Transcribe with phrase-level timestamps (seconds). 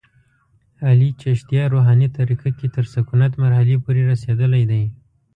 [0.87, 4.83] علي چشتیه روحاني طریقه کې تر سکونت مرحلې پورې رسېدلی دی.